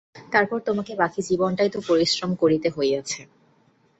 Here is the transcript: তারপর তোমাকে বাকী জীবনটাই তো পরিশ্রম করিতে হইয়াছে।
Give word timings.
তারপর 0.31 0.57
তোমাকে 0.67 0.93
বাকী 0.95 1.21
জীবনটাই 1.29 1.69
তো 1.69 1.79
পরিশ্রম 1.89 2.31
করিতে 2.41 2.67
হইয়াছে। 2.69 3.21